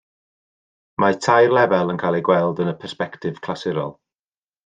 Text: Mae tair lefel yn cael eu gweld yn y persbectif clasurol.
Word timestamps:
Mae 1.03 1.17
tair 1.25 1.53
lefel 1.57 1.93
yn 1.95 2.01
cael 2.05 2.17
eu 2.21 2.25
gweld 2.31 2.63
yn 2.65 2.73
y 2.73 2.75
persbectif 2.85 3.39
clasurol. 3.49 3.93